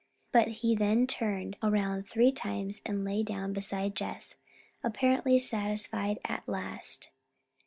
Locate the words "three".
2.09-2.31